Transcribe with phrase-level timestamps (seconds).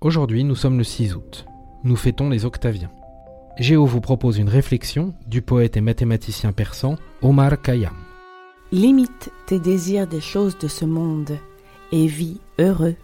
[0.00, 1.44] Aujourd'hui, nous sommes le 6 août.
[1.82, 2.92] Nous fêtons les Octaviens.
[3.58, 7.96] Géo vous propose une réflexion du poète et mathématicien persan Omar Khayyam.
[8.70, 11.36] Limite tes désirs des choses de ce monde
[11.90, 12.94] et vis heureux